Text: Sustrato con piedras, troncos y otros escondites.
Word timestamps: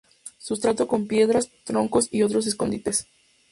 Sustrato 0.39 0.87
con 0.87 1.05
piedras, 1.05 1.51
troncos 1.63 2.07
y 2.11 2.23
otros 2.23 2.47
escondites. 2.47 3.05